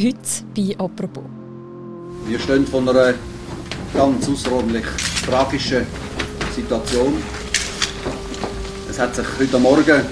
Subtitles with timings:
[0.00, 1.24] Heute bei «Apropos».
[2.28, 3.14] Wir stehen vor einer
[3.92, 4.84] ganz außerordentlich
[5.26, 5.84] tragischen
[6.54, 7.20] Situation.
[8.88, 10.02] Es hat sich heute Morgen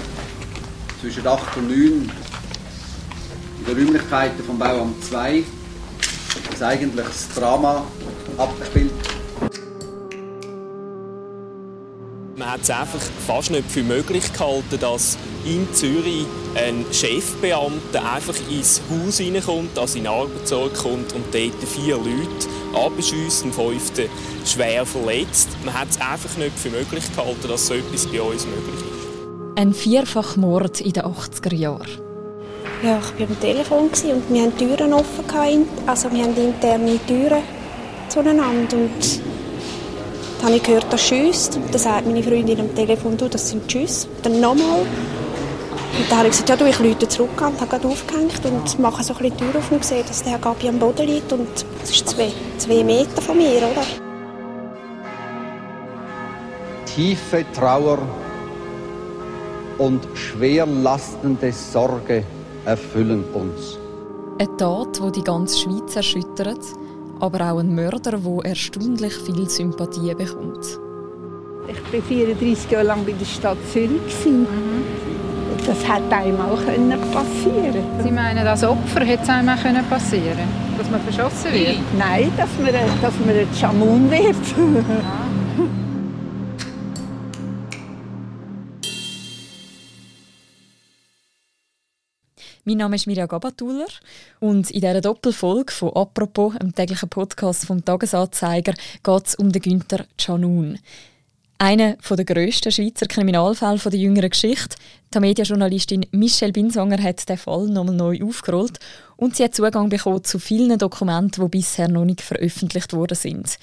[0.99, 2.11] zwischen 8 und 9 in
[3.65, 5.45] den Räumlichkeiten vom Bauamt 2
[6.59, 7.85] ein eigentliches Drama
[8.37, 8.91] abgespielt.
[12.51, 18.81] Hat es einfach fast nicht für möglich gehalten, dass in Zürich ein Chefbeamter einfach ins
[18.89, 24.09] Haus hineinkommt, an seinen Arbeitsort kommt und dort vier Leute abschießt, einen fünften
[24.45, 25.49] schwer verletzt.
[25.63, 29.57] Man hat es einfach nicht für möglich gehalten, dass so etwas bei uns möglich ist.
[29.57, 32.07] Ein Vierfachmord in den 80er Jahren.
[32.83, 35.25] Ja, ich war am Telefon und wir hatten Türen offen.
[35.87, 37.41] Also wir haben interne Türen
[38.07, 38.77] zueinander.
[38.77, 39.21] Und
[40.47, 41.59] habe ich gehört, dass schießt.
[41.71, 44.07] Dann sagt meine Freundin am Telefon, du, das sind Schüsse.
[44.23, 44.79] Dann nochmal.
[44.79, 48.79] Und dann habe ich gesagt, ja, du, ich rufe zurück und habe gerade aufgehängt und
[48.79, 51.33] mache so ein bisschen die Tür auf und sehe, dass der Gabi am Boden liegt.
[51.33, 51.49] Und
[51.83, 53.83] es ist zwei, zwei Meter von mir, oder?
[56.85, 57.99] Tiefe Trauer
[59.79, 62.23] und schwerlastende Sorge
[62.63, 63.77] erfüllen uns.
[64.39, 66.61] Eine Tat, die die ganze Schweiz erschüttert
[67.19, 70.79] aber auch ein Mörder, der erstaunlich viel Sympathie bekommt.
[71.67, 74.25] Ich war 34 Jahre lang bei der Stadt Zürich.
[74.25, 74.83] Mhm.
[75.65, 76.61] Das hätte einem auch
[77.11, 81.79] passieren Sie meinen, als Opfer hätte es einem auch passieren Dass man verschossen wird?
[81.97, 84.35] Nein, dass man, dass man ein Schamun wird.
[84.55, 85.26] Ja.
[92.67, 93.87] Mein Name ist Mirja Gabatuller
[94.41, 98.73] und in dieser Doppelfolge von «Apropos», einem täglichen Podcast vom «Tagesanzeiger»,
[99.03, 100.77] geht es um den Günther Canun.
[101.59, 104.75] Einer der grössten Schweizer Kriminalfälle der jüngeren Geschichte.
[105.13, 108.79] Die Medienjournalistin Michelle Binsanger hat den Fall nochmal neu aufgerollt
[109.15, 113.59] und sie hat Zugang bekommen zu vielen Dokumenten, die bisher noch nicht veröffentlicht worden sind.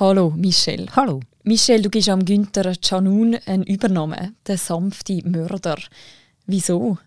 [0.00, 0.86] Hallo, Michelle.
[0.96, 1.20] Hallo.
[1.44, 5.78] Michelle, du gibst am Günther Canun einen Übernamen, der sanfte Mörder.
[6.46, 6.98] Wieso?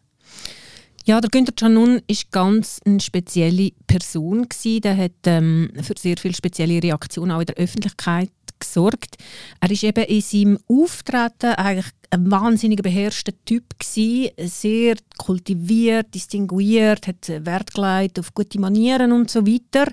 [1.06, 4.48] Ja, der Günther Canun ist ganz eine spezielle Person.
[4.66, 9.18] Der hat ähm, für sehr viele spezielle Reaktionen auch in der Öffentlichkeit gesorgt.
[9.60, 17.06] Er ist eben in seinem Auftreten eigentlich ein wahnsinnig beherrschter Typ gewesen, sehr kultiviert, distinguiert,
[17.08, 19.92] hat Wert gelegt auf gute Manieren und so weiter.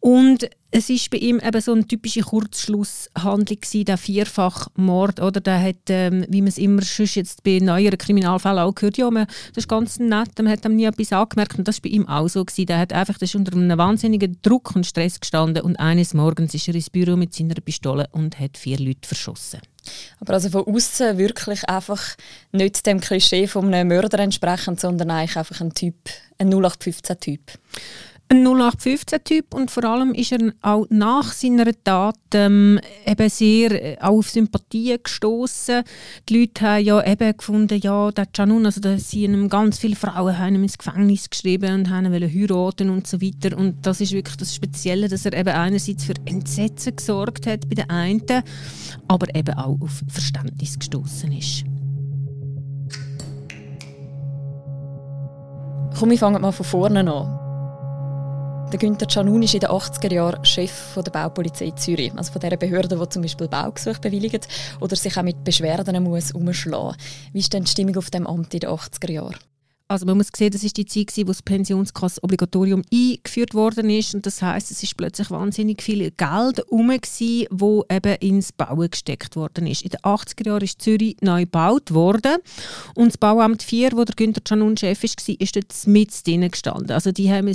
[0.00, 5.40] Und es ist bei ihm eben so eine typische Kurzschlusshandlung gewesen, der Vierfachmord, oder?
[5.40, 9.10] Der hat, ähm, wie man es immer schon jetzt bei neueren Kriminalfällen auch gehört, ja,
[9.10, 11.90] man, das ist ganz nett, man hat ihm nie etwas angemerkt und das war bei
[11.90, 12.66] ihm auch so gewesen.
[12.66, 16.54] Der hat einfach, das ist unter einem wahnsinnigen Druck und Stress gestanden und eines Morgens
[16.54, 19.60] ist er ins Büro mit seiner Pistole und hat vier Leute verschossen.
[20.20, 22.16] Aber also von außen wirklich einfach
[22.52, 25.96] nicht dem Klischee einem Mörder entsprechend, sondern eigentlich einfach ein Typ,
[26.38, 27.40] ein 0815-Typ
[28.30, 33.96] ein 0815-Typ und vor allem ist er auch nach seiner Tat ähm, eben sehr äh,
[34.00, 35.82] auch auf Sympathie gestoßen.
[36.28, 40.38] Die Leute haben ja eben gefunden, ja, der Canun, also da sind ganz viele Frauen
[40.38, 43.58] haben ihm ins Gefängnis geschrieben und haben ihn heiraten und so weiter.
[43.58, 47.74] Und das ist wirklich das Spezielle, dass er eben einerseits für Entsetzen gesorgt hat bei
[47.74, 48.22] den einen,
[49.08, 51.64] aber eben auch auf Verständnis gestoßen ist.
[55.98, 57.39] Komm, wir fangen mal von vorne an.
[58.72, 62.56] Der Günther Canun ist in den 80er Jahren Chef der Baupolizei Zürich, also von der
[62.56, 64.46] Behörde, die zum Beispiel Baugesuche bewilligt
[64.80, 66.96] oder sich auch mit Beschwerden muss umschlagen.
[67.32, 69.34] Wie ist denn die Stimmung auf dem Amt in den 80er Jahren?
[69.90, 74.24] Also man muss sehen, das ist die Zeit, wo das Pensionskasse-Obligatorium eingeführt worden ist und
[74.24, 76.92] das heißt, es ist plötzlich wahnsinnig viel Geld herum,
[77.50, 79.82] wo eben ins Bauen gesteckt worden ist.
[79.82, 82.36] In den 80er Jahren ist Zürich neu gebaut worden
[82.94, 86.92] und das Bauamt 4, wo der Günther Canun Chef war, ist dort mit drin gestanden.
[86.92, 87.50] Also die haben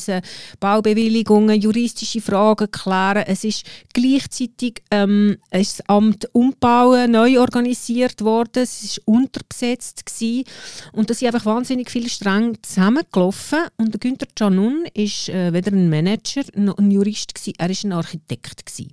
[0.60, 3.24] Baubewilligungen, juristische Fragen klären.
[3.28, 8.64] Es ist gleichzeitig ähm, das Amt umbauen, neu organisiert worden.
[8.64, 10.44] Es ist unterbesetzt gewesen.
[10.92, 15.92] und das sind einfach wahnsinnig viele streng zusammengelaufen und Günther Canun ist äh, weder ein
[15.92, 18.92] Manager noch ein Jurist gewesen, er ist ein Architekt gewesen.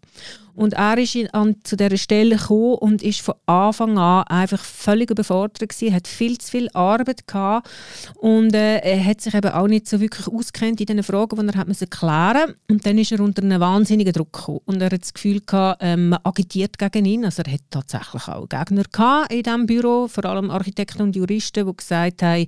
[0.55, 5.11] Und er ist an, zu dieser Stelle gekommen und ist von Anfang an einfach völlig
[5.11, 7.69] überfordert gewesen, hat viel zu viel Arbeit gehabt
[8.17, 11.53] und äh, er hat sich eben auch nicht so wirklich auskennt in den Fragen, die
[11.53, 14.91] er hat müssen klären Und dann ist er unter einem wahnsinnigen Druck gekommen und er
[14.91, 17.25] hat das Gefühl gehabt, ähm, man agitiert gegen ihn.
[17.25, 21.67] Also er hat tatsächlich auch Gegner gehabt in diesem Büro, vor allem Architekten und Juristen,
[21.67, 22.47] die gesagt haben,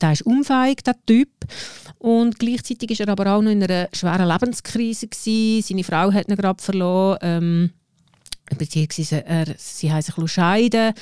[0.00, 1.28] der ist unfähig, der Typ.
[1.98, 5.62] Und gleichzeitig ist er aber auch noch in einer schweren Lebenskrise gewesen.
[5.62, 7.18] Seine Frau hat ihn gerade verloren.
[7.38, 7.70] Ähm,
[8.58, 10.92] beziehungsweise er, sie haben sich scheiden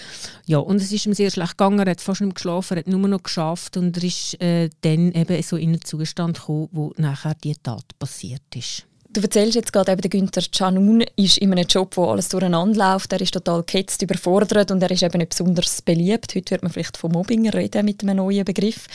[0.46, 2.80] ja und es ist ihm sehr schlecht gegangen er hat fast nicht mehr geschlafen er
[2.80, 6.68] hat nur noch geschafft und er ist äh, dann eben so in einen Zustand gekommen
[6.70, 11.36] wo nachher die Tat passiert ist Du erzählst jetzt gerade, eben, der Günther Canun ist
[11.36, 13.12] in einem Job, wo alles durcheinander läuft.
[13.12, 16.34] Er ist total gehetzt, überfordert und er ist eben nicht besonders beliebt.
[16.34, 18.86] Heute wird man vielleicht von Mobbing reden mit einem neuen Begriff.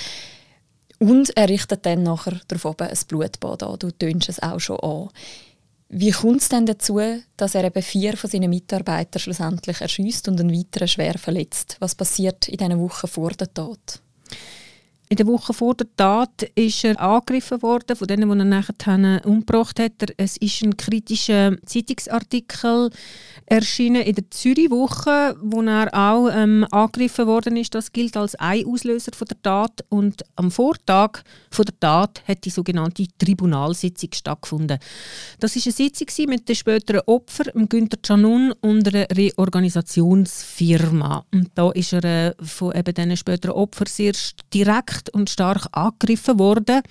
[0.98, 3.78] Und er richtet dann nachher darauf oben ein Blutbad an.
[3.78, 5.10] Du tönst es auch schon an.
[5.89, 7.00] Wie kommt es denn dazu,
[7.38, 11.78] dass er eben vier von seinen Mitarbeitern schlussendlich erschießt und einen weiteren schwer verletzt?
[11.80, 14.01] Was passiert in diesen Wochen vor der Tat?
[15.09, 19.25] In der Woche vor der Tat ist er angegriffen worden von denen, die er nachher
[19.25, 19.94] umgebracht hat.
[20.18, 22.89] Es ist ein kritischer Zeitungsartikel
[23.45, 27.74] erschienen in der Zürich-Woche, wo er auch ähm, angegriffen worden ist.
[27.74, 29.86] Das gilt als ein Auslöser von der Tat.
[29.88, 34.77] Und am Vortag von der Tat hat die sogenannte Tribunalsitzung stattgefunden.
[35.39, 41.24] Das ist eine Sitzung mit den späteren Opfern, Günther Canun und einer Reorganisationsfirma.
[41.33, 44.12] Und da ist er äh, von eben diesen späteren Opfern sehr
[44.54, 46.82] direkt direkt und stark angegriffen worden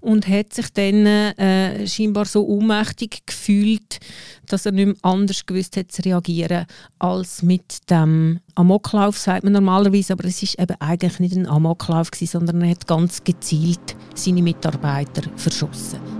[0.00, 4.00] und hat sich dann äh, scheinbar so ohnmächtig gefühlt,
[4.46, 6.66] dass er nicht mehr anders gewusst hat zu reagieren
[6.98, 12.10] als mit dem Amoklauf, sagt man normalerweise, aber es ist eben eigentlich nicht ein Amoklauf
[12.10, 16.13] gewesen, sondern er hat ganz gezielt seine Mitarbeiter verschossen.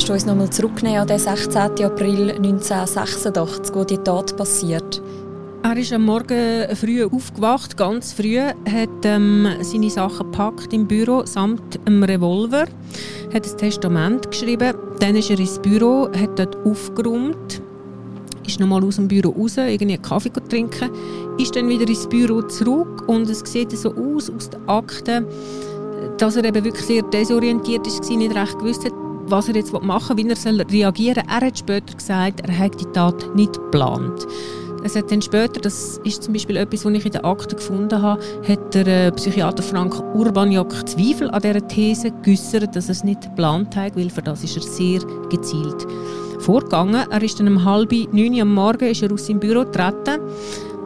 [0.00, 1.58] Kannst du uns nochmal zurücknehmen an den 16.
[1.58, 5.02] April 1986, wo die Tat passiert?
[5.62, 11.26] Er ist am Morgen früh aufgewacht, ganz früh, hat ähm, seine Sachen gepackt im Büro
[11.26, 12.64] samt einem Revolver,
[13.34, 17.60] hat ein Testament geschrieben, dann ist er ins Büro, hat dort aufgeräumt,
[18.46, 20.88] ist nochmal aus dem Büro raus, irgendwie einen Kaffee trinken,
[21.36, 25.26] ist dann wieder ins Büro zurück und es sieht so aus, aus den Akten,
[26.16, 28.94] dass er eben wirklich sehr desorientiert war, nicht recht gewusst hat,
[29.30, 31.40] was er jetzt machen will, wie er soll reagieren soll.
[31.40, 34.26] Er hat später gesagt, er hat die Tat nicht geplant.
[34.82, 38.00] Es hat dann später, das ist zum Beispiel etwas, was ich in den Akten gefunden
[38.00, 43.04] habe, hat der äh, Psychiater Frank Urbaniak Zweifel an dieser These geäußert, dass er es
[43.04, 45.86] nicht geplant hat, weil für das ist er sehr gezielt
[46.38, 47.04] vorgegangen.
[47.10, 50.20] Er ist dann um halb neun am Morgen ist er aus seinem Büro getreten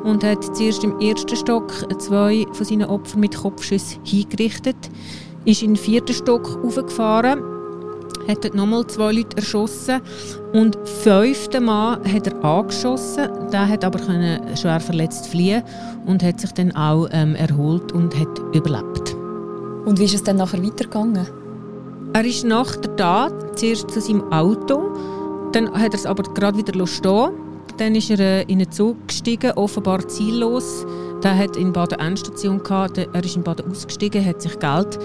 [0.03, 4.77] und hat zuerst im ersten Stock zwei von seinen Opfern mit Kopfschüssen hingerichtet,
[5.45, 7.54] ist in den vierten Stock aufgefahren
[8.29, 10.01] hat dort nochmal zwei Leute erschossen
[10.53, 13.29] und fünften Mann hat er angeschossen.
[13.53, 13.99] Der hat aber
[14.57, 15.63] schwer verletzt fliehen
[16.07, 19.15] und hat sich dann auch ähm, erholt und hat überlebt.
[19.85, 21.27] Und wie ist es dann nachher weitergegangen?
[22.13, 24.93] Er ist nach der Tat zuerst zu seinem Auto,
[25.53, 27.33] dann hat er es aber gerade wieder stehen
[27.77, 30.87] dann ist er äh, in einen Zug gestiegen, offenbar ziellos.
[31.23, 32.99] Der hat in Baden Endstation gehabt.
[32.99, 34.99] Er ist in Baden ausgestiegen, hat sich Geld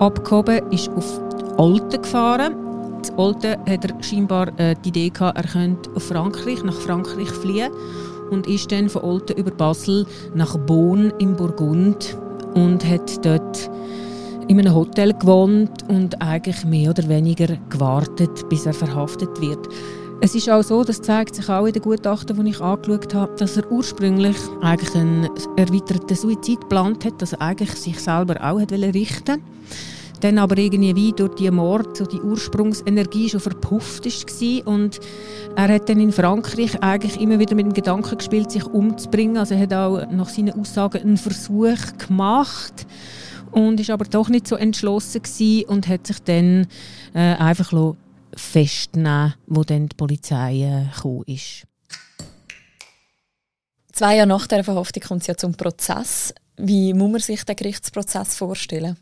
[0.00, 2.65] abgehoben, ist auf die Alte gefahren
[3.08, 7.30] in Olten hat er scheinbar äh, die Idee gehabt, er könnte auf Frankreich, nach Frankreich
[7.30, 7.70] fliehen
[8.30, 12.16] und ist dann von Olten über Basel nach Bonn im Burgund
[12.54, 13.70] und hat dort
[14.48, 19.68] in einem Hotel gewohnt und eigentlich mehr oder weniger gewartet, bis er verhaftet wird.
[20.20, 23.36] Es ist auch so, das zeigt sich auch in den Gutachten, die ich angeschaut habe,
[23.36, 28.60] dass er ursprünglich eigentlich einen erweiterten Suizid geplant hat, dass er eigentlich sich selber auch
[28.60, 29.40] hat richten wollte
[30.20, 35.00] dann aber irgendwie wie durch die Mord so die Ursprungsenergie schon verpufft war und
[35.56, 39.36] er hat dann in Frankreich eigentlich immer wieder mit dem Gedanken gespielt, sich umzubringen.
[39.36, 42.86] Also er hat auch nach seinen Aussagen einen Versuch gemacht
[43.52, 46.66] und ist aber doch nicht so entschlossen gewesen und hat sich dann
[47.14, 47.72] äh, einfach
[48.34, 51.66] festnehmen wo dann die Polizei äh, gekommen ist.
[53.92, 56.34] Zwei Jahre nach der Verhaftung kommt es ja zum Prozess.
[56.58, 58.98] Wie muss man sich den Gerichtsprozess vorstellen?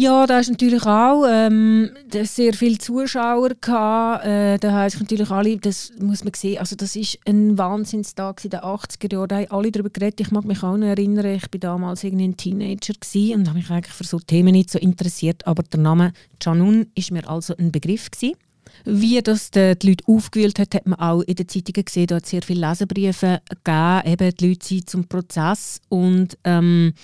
[0.00, 1.90] Ja, da ist natürlich auch ähm,
[2.22, 4.24] sehr viele Zuschauer gehabt.
[4.24, 8.48] Äh, da sich natürlich alle, das muss man sehen, also das ist ein Wahnsinnstag in
[8.48, 9.28] den 80er Jahren.
[9.28, 10.20] Da haben alle darüber geredet.
[10.20, 12.94] Ich mag mich auch noch erinnern, ich war damals irgendwie ein Teenager
[13.34, 15.46] und habe mich eigentlich für so Themen nicht so interessiert.
[15.46, 18.36] Aber der Name Canun ist mir also ein Begriff gewesen.
[18.84, 22.06] Wie das die, Leute aufgewühlt hat, hat man auch in den Zeitungen gesehen.
[22.06, 26.94] Da hat sehr viele Lesebriefe gegeben, eben die Leute sind zum Prozess und ähm,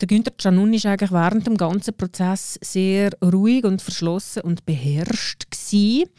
[0.00, 5.50] der Günther Canun ist eigentlich während dem ganzen Prozess sehr ruhig und verschlossen und beherrscht
[5.50, 6.10] gewesen.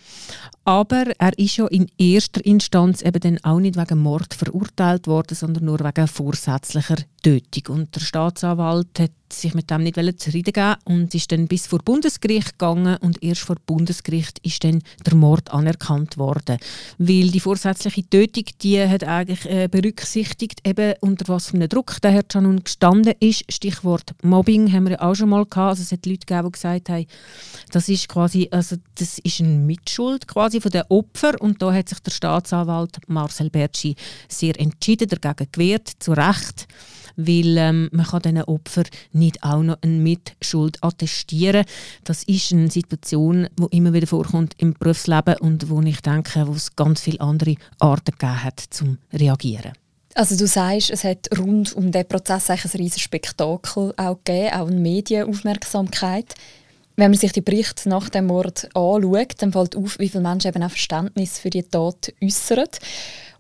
[0.65, 5.36] Aber er ist ja in erster Instanz eben dann auch nicht wegen Mord verurteilt worden,
[5.36, 7.75] sondern nur wegen vorsätzlicher Tötung.
[7.75, 11.79] Und der Staatsanwalt hat sich mit dem nicht zufrieden geben und ist dann bis vor
[11.79, 16.57] Bundesgericht gegangen und erst vor Bundesgericht ist dann der Mord anerkannt worden,
[16.98, 22.00] weil die vorsätzliche Tötung, die hat eigentlich äh, berücksichtigt, eben unter was für einem Druck
[22.00, 23.51] der Herr Canun gestanden ist.
[23.51, 25.72] Stichwort Mobbing haben wir ja auch schon mal gehabt.
[25.72, 27.05] Also es hat Leute gegeben, die gesagt haben,
[27.74, 31.89] das ist quasi, also das ist eine Mitschuld quasi von den Opfer und da hat
[31.89, 33.98] sich der Staatsanwalt Marcel Bertschi
[34.29, 36.67] sehr entschieden dagegen gewehrt, zu Recht
[37.18, 41.66] weil ähm, man kann diesen Opfern nicht auch noch eine Mitschuld attestieren.
[42.04, 46.54] Das ist eine Situation, die immer wieder vorkommt im Berufsleben und wo ich denke, wo
[46.54, 49.74] es ganz viele andere Arten gegeben hat, zum reagieren.
[50.14, 54.68] Also du sagst, es hat rund um diesen Prozess ein riesiges Spektakel auch gegeben, auch
[54.68, 56.34] eine Medienaufmerksamkeit.
[56.96, 60.50] Wenn man sich die Berichte nach dem Mord anschaut, dann fällt auf, wie viele Menschen
[60.50, 62.68] eben auch Verständnis für die Tat äußern.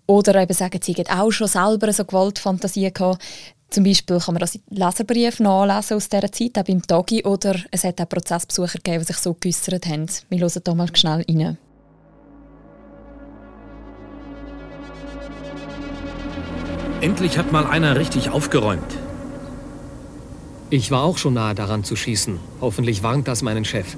[0.05, 3.23] Oder eben sagen, sie hätten auch schon selber so Gewaltfantasie gehabt.
[3.69, 7.55] Zum Beispiel kann man das in Leserbriefen nachlesen aus dieser Zeit, auch beim Tagi, oder
[7.71, 10.05] es hat auch Prozessbesucher gegeben, die sich so geäussert haben.
[10.29, 11.57] Wir hören hier mal schnell rein.
[17.01, 18.97] Endlich hat mal einer richtig aufgeräumt.
[20.69, 22.39] Ich war auch schon nahe daran zu schießen.
[22.59, 23.95] Hoffentlich warnt das meinen Chef.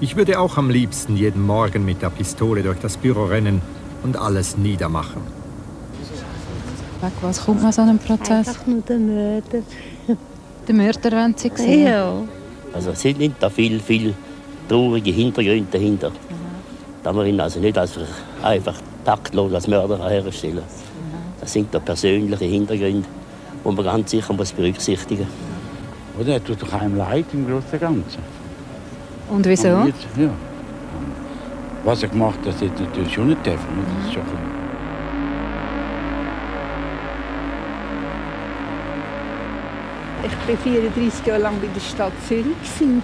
[0.00, 3.62] Ich würde auch am liebsten jeden Morgen mit der Pistole durch das Büro rennen
[4.02, 5.37] und alles niedermachen.
[7.00, 8.48] Wegen was kommt man so einem Prozess?
[8.48, 9.62] Einfach nur der Mörder.
[10.68, 11.86] Den Mörder wollen Sie sehen?
[11.86, 12.22] Ja.
[12.72, 14.14] Also es sind nicht da viel, viel
[14.68, 16.10] traurige Hintergründe dahinter.
[17.02, 17.92] Da man ihn also nicht als
[18.42, 18.74] einfach
[19.04, 20.62] taktlos als Mörder herstellen
[21.40, 23.06] Das sind da persönliche Hintergründe,
[23.64, 26.26] die man ganz sicher muss berücksichtigen muss.
[26.26, 26.34] Oder?
[26.34, 28.22] Er tut doch einem leid im Großen und Ganzen.
[29.30, 29.68] Und wieso?
[29.68, 30.30] Und jetzt, ja.
[31.84, 33.66] Was er gemacht hat, das hätte natürlich schon nicht dürfen.
[33.98, 34.67] Das ist schon klar.
[40.24, 42.46] Ich war 34 Jahre lang bei der Stadt Zürich.
[42.80, 43.02] Mhm.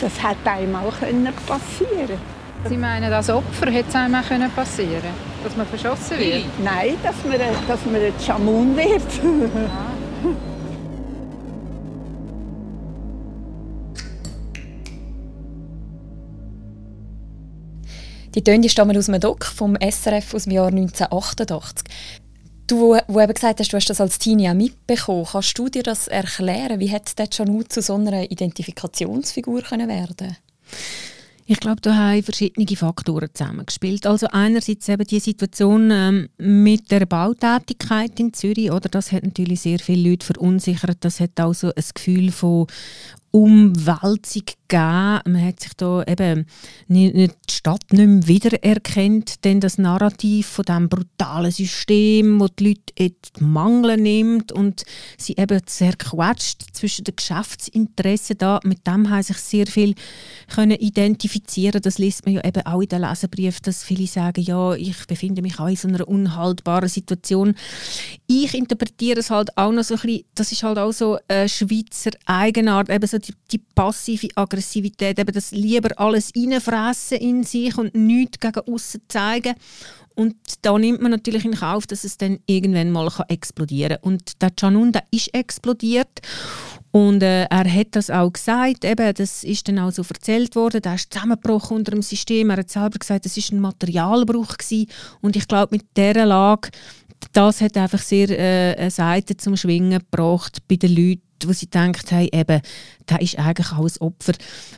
[0.00, 0.92] Das hätte einem auch
[1.46, 2.18] passieren
[2.66, 5.14] Sie meinen, als Opfer hätte es einem auch passieren können?
[5.44, 6.44] Dass man verschossen wird?
[6.64, 9.02] Nein, dass man, dass man ein Schamun wird.
[18.34, 21.84] Die Töne stammen aus einem Doc vom SRF aus dem Jahr 1988.
[22.66, 25.82] Du, wo eben gesagt hast, du hast das als Teenie auch mitbekommen, kannst du dir
[25.82, 26.80] das erklären?
[26.80, 30.36] Wie hätte der Janu zu so einer Identifikationsfigur können werden
[31.46, 34.06] ich glaube, da haben verschiedene Faktoren zusammengespielt.
[34.06, 39.60] Also einerseits eben die Situation ähm, mit der Bautätigkeit in Zürich, oder das hat natürlich
[39.60, 40.98] sehr viele Leute verunsichert.
[41.00, 42.66] Das hat auch so ein Gefühl von
[43.34, 45.20] Umwälzung gegeben.
[45.26, 46.46] Man hat sich da eben
[46.86, 52.46] nicht, nicht die Stadt nicht mehr wiedererkennt, denn das Narrativ von dem brutalen System, wo
[52.46, 54.84] die Leute die Mangel nimmt und
[55.18, 58.60] sie eben zerquetscht zwischen den Geschäftsinteressen da.
[58.62, 59.96] Mit dem haben sich sehr viel
[60.54, 61.82] können identifizieren.
[61.82, 65.42] Das liest man ja eben auch in den Leserbriefen, dass viele sagen, ja, ich befinde
[65.42, 67.56] mich auch in so einer unhaltbaren Situation.
[68.28, 71.48] Ich interpretiere es halt auch noch so ein bisschen, das ist halt auch so eine
[71.48, 77.76] Schweizer Eigenart, eben so die, die passive Aggressivität, eben das lieber alles reinfressen in sich
[77.76, 79.54] und nichts gegen außen zeigen.
[80.16, 84.12] Und da nimmt man natürlich in Kauf, dass es dann irgendwann mal explodieren kann.
[84.12, 86.20] Und der Canun, der ist explodiert.
[86.92, 90.80] Und äh, er hat das auch gesagt, eben, das ist dann auch so erzählt worden,
[90.80, 92.50] der ist zusammengebrochen unter dem System.
[92.50, 94.86] Er hat selber gesagt, es ist ein Materialbruch gewesen.
[95.20, 96.70] Und ich glaube, mit dieser Lage,
[97.32, 101.66] das hat einfach sehr äh, eine Seite zum Schwingen gebracht bei den Leuten, wo sie
[101.66, 102.60] gedacht haben, eben,
[103.08, 104.32] der ist eigentlich auch ein Opfer.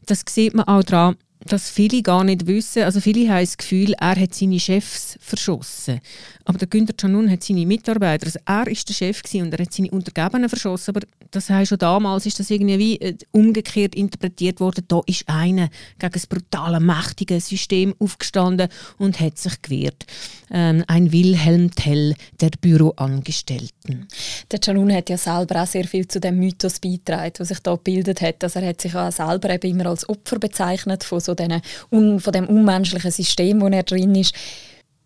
[0.06, 3.92] Das sieht man auch daran, dass viele gar nicht wissen, also viele haben das Gefühl,
[3.98, 6.00] er hat seine Chefs verschossen.
[6.44, 9.72] Aber der Günther Canun hat seine Mitarbeiter, also er ist der Chef und er hat
[9.72, 14.60] seine Untergebenen verschossen, aber das heißt schon damals ist das irgendwie wie äh, umgekehrt interpretiert
[14.60, 20.06] worden, da ist einer gegen das brutale, mächtige System aufgestanden und hat sich gewehrt.
[20.50, 24.06] Ähm, ein Wilhelm Tell der Büroangestellten.
[24.50, 27.74] Der Canun hat ja selber auch sehr viel zu dem Mythos beigetragen, der sich da
[27.74, 28.44] gebildet hat.
[28.44, 32.32] Also er hat sich auch selber eben immer als Opfer bezeichnet von so diesen, von
[32.32, 34.34] dem unmenschlichen System, wo er drin ist.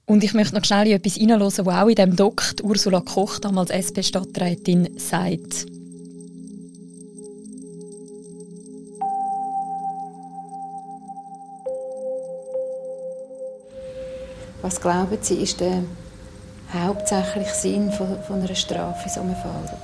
[0.06, 3.70] Und ich möchte noch schnell etwas hineinhören, was auch in diesem Doc Ursula Koch, damals
[3.70, 5.66] SP-Stadträtin, sagt.
[14.62, 15.82] Was glauben Sie, ist der
[16.74, 19.78] hauptsächliche Sinn von, von einer Strafe in so einem Fall?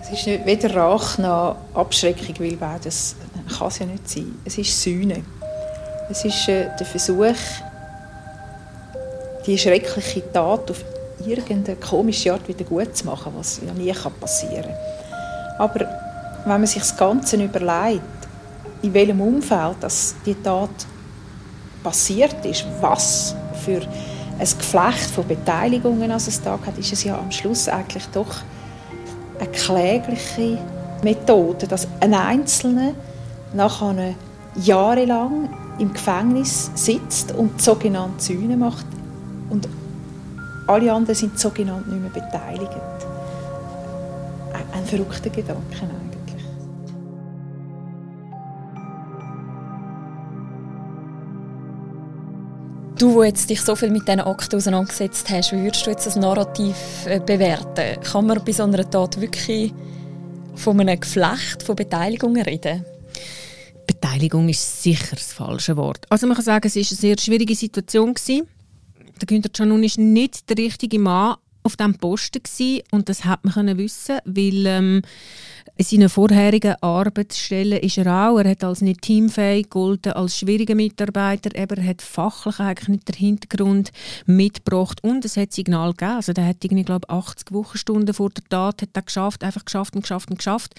[0.00, 3.16] Es ist weder Rache noch Abschreckung, weil beides
[3.58, 4.34] kann es ja nicht sein.
[4.44, 5.22] Es ist Sühne.
[6.10, 7.34] Es ist äh, der Versuch,
[9.46, 10.84] die schreckliche Tat auf
[11.24, 15.58] irgendeine komische Art wieder gut zu machen, was ja nie passieren kann.
[15.58, 15.80] Aber
[16.44, 18.02] wenn man sich das Ganze überlegt,
[18.82, 20.70] in welchem Umfeld dass die Tat
[21.82, 23.80] passiert ist, was für
[24.38, 28.42] ein Geflecht von Beteiligungen als es Tag hat, ist es ja am Schluss eigentlich doch
[29.38, 30.58] eine klägliche
[31.02, 32.92] Methode, dass ein Einzelner
[33.52, 34.14] nachher
[34.56, 35.48] jahrelang
[35.78, 38.86] im Gefängnis sitzt und sogenannte Sühne macht
[39.50, 39.68] und
[40.66, 42.70] alle anderen sind sogenannt nicht mehr beteiligt.
[44.52, 46.13] Ein, ein verrückter Gedanke eigentlich.
[52.96, 56.06] Du, wo jetzt dich so viel mit diesen Akten auseinandergesetzt hast, wie würdest du jetzt
[56.06, 58.00] das Narrativ äh, bewerten?
[58.00, 59.74] Kann man bei so einer Tat wirklich
[60.54, 62.84] von einem Geflecht von Beteiligungen reden?
[63.84, 66.06] Beteiligung ist sicher das falsche Wort.
[66.08, 68.14] Also man kann sagen, es war eine sehr schwierige Situation.
[68.14, 68.46] Gewesen.
[69.20, 72.42] Der Günther Canun ist nicht der richtige Mann auf diesem Posten
[72.92, 75.02] und das hat man wissen, weil ähm,
[75.76, 80.76] in seiner vorherigen Arbeitsstelle ist er auch, er hat als nicht teamfähig gegolten, als schwieriger
[80.76, 83.90] Mitarbeiter, aber er hat fachlich eigentlich nicht den Hintergrund
[84.24, 85.02] mitgebracht.
[85.02, 88.82] Und es hat Signal gegeben, also der hat irgendwie, glaube 80 Wochenstunden vor der Tat
[88.82, 90.74] hat er geschafft, einfach geschafft und geschafft und geschafft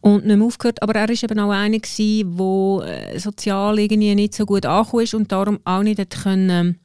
[0.00, 4.14] und nicht mehr aufgehört, aber er ist eben auch einer gewesen, der äh, sozial irgendwie
[4.16, 6.80] nicht so gut angekommen ist und darum auch nicht hat können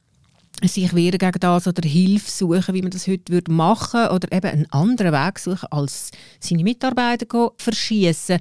[0.68, 4.50] sich wehren gegen das oder Hilfe suchen, wie man das heute würde machen oder eben
[4.50, 8.38] einen anderen Weg suchen, als seine Mitarbeiter verschießen.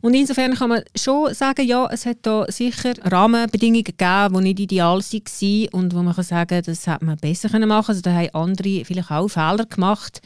[0.00, 4.60] Und insofern kann man schon sagen, ja, es hat da sicher Rahmenbedingungen gegeben, die nicht
[4.60, 7.72] ideal waren und wo man kann sagen, das hätte man besser machen können.
[7.72, 10.20] Also da haben andere vielleicht auch Fehler gemacht.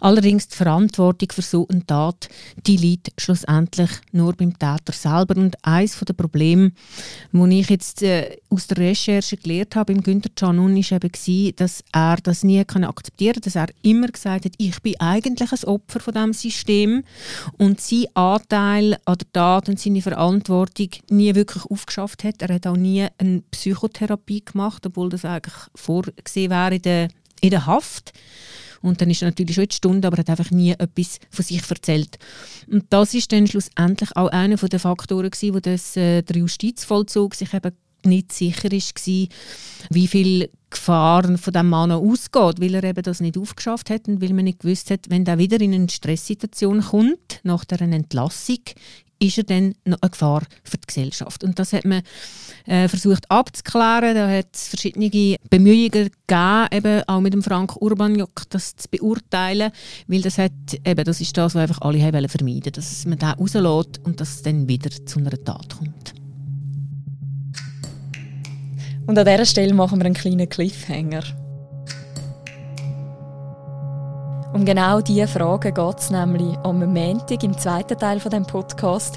[0.00, 2.28] Allerdings die Verantwortung für so eine Tat,
[2.66, 5.36] die liegt schlussendlich nur beim Täter selber.
[5.36, 6.72] Und eines der Probleme,
[7.32, 11.84] das ich jetzt äh, aus der Recherche gelernt habe im Günther Canun, war eben, dass
[11.92, 16.00] er das nie akzeptieren konnte, dass er immer gesagt hat, ich bin eigentlich ein Opfer
[16.00, 17.04] von diesem System
[17.58, 22.42] und sein Anteil an der Tat und seine Verantwortung nie wirklich aufgeschafft hat.
[22.42, 27.08] Er hat auch nie eine Psychotherapie gemacht, obwohl das eigentlich vorgesehen wäre in der,
[27.44, 28.12] in der Haft.
[28.82, 31.62] Und dann ist er natürlich schon in Stunde, aber hat einfach nie etwas von sich
[31.68, 32.18] erzählt.
[32.70, 37.34] Und das ist dann schlussendlich auch einer der Faktoren gewesen, wo das, äh, der Justizvollzug
[37.34, 37.72] sich eben
[38.04, 39.28] nicht sicher war,
[39.90, 44.20] wie viel Gefahren von dem Mann ausgeht, weil er eben das nicht aufgeschafft hat und
[44.20, 48.58] weil man nicht gewusst hat, wenn er wieder in eine Stresssituation kommt, nach der Entlassung,
[49.26, 51.44] ist er dann noch eine Gefahr für die Gesellschaft.
[51.44, 52.02] Und das hat man
[52.66, 54.14] äh, versucht abzuklären.
[54.14, 59.70] Da hat es verschiedene Bemühungen gegeben, eben auch mit dem Frank Urbaniok, das zu beurteilen,
[60.06, 60.52] weil das, hat,
[60.84, 64.36] eben, das ist das, was einfach alle haben vermeiden dass man den rauslässt und dass
[64.36, 66.14] es dann wieder zu einer Tat kommt.
[69.06, 71.43] Und an dieser Stelle machen wir einen kleinen Cliffhanger.
[74.54, 79.16] Um genau diese Fragen geht es nämlich am Montag im zweiten Teil von dem Podcast.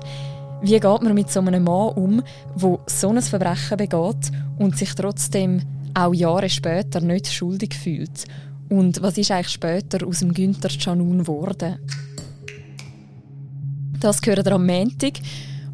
[0.64, 2.24] Wie geht man mit so einem Mann um,
[2.56, 5.62] der so ein Verbrechen begeht und sich trotzdem
[5.94, 8.26] auch Jahre später nicht schuldig fühlt?
[8.70, 11.78] Und was ist eigentlich später aus dem Günther Canun geworden?
[14.00, 15.20] Das gehört am Montag.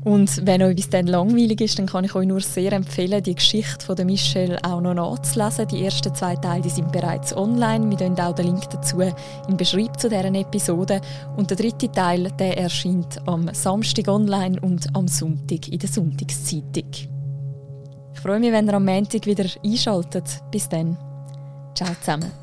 [0.03, 3.35] Und wenn euch bis dann langweilig ist, dann kann ich euch nur sehr empfehlen, die
[3.35, 5.67] Geschichte von Michelle auch noch nachzulesen.
[5.67, 7.89] Die ersten zwei Teile die sind bereits online.
[7.89, 10.99] Wir tun auch den Link dazu im Beschreibung zu deren Episode.
[11.37, 16.89] Und der dritte Teil der erscheint am Samstag online und am Sonntag in der Sonntagszeitung.
[18.13, 20.41] Ich freue mich, wenn ihr am Montag wieder einschaltet.
[20.51, 20.97] Bis dann.
[21.75, 22.42] Ciao zusammen.